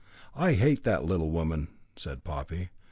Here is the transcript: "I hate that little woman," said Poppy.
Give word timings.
"I 0.35 0.53
hate 0.53 0.83
that 0.85 1.05
little 1.05 1.29
woman," 1.29 1.67
said 1.95 2.23
Poppy. 2.23 2.71